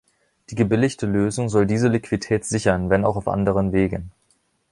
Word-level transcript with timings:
Die 0.49 0.55
gebilligte 0.55 1.05
Lösung 1.05 1.47
soll 1.47 1.67
diese 1.67 1.87
Liquidität 1.87 2.43
sichern, 2.43 2.89
wenn 2.89 3.05
auch 3.05 3.17
auf 3.17 3.27
anderen 3.27 3.71
Wegen. 3.71 4.09